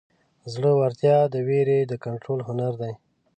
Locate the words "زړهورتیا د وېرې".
0.53-1.79